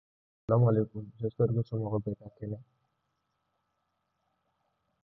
[0.45, 2.69] Iyabo Ojo ni Tiwa ye teriw ye ka sababu kɛ misi fila ye